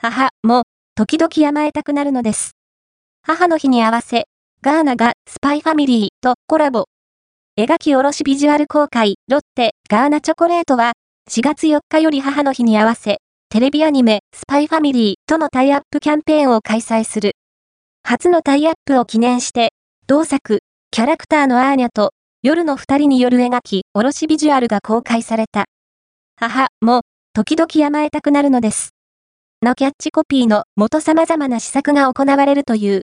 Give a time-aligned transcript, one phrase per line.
[0.00, 0.62] 母も、
[0.94, 2.52] 時々甘えたくなるのです。
[3.22, 4.26] 母の日に合わせ、
[4.62, 6.84] ガーナがスパイファミリーとコラボ。
[7.58, 10.92] 描き下ろしビジュアル公開、ロッテ、ガーナチョコレートは、
[11.28, 17.32] 4月4日より母の日に合わせ、テレビアニメ、スパイファミリーとのタイアップキャンペーンを開催する。
[18.04, 19.70] 初のタイアップを記念して、
[20.06, 20.60] 同作、
[20.92, 22.12] キャラクターのアーニャと、
[22.44, 25.64] 夜の二人による描き、おろしビジュアルが公開された。
[26.36, 27.00] 母も、
[27.34, 28.90] 時々甘えたくなるのです。
[29.60, 32.96] のキャッチコピーの元様々な施策が行われるという。